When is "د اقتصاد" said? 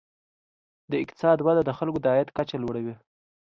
0.91-1.37